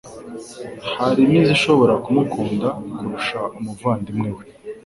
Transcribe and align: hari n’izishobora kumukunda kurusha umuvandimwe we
hari 0.99 1.21
n’izishobora 1.31 1.93
kumukunda 2.03 2.67
kurusha 2.95 3.39
umuvandimwe 3.57 4.29
we 4.35 4.43